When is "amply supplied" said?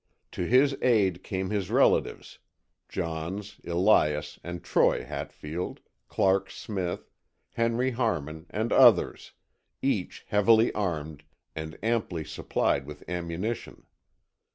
11.83-12.87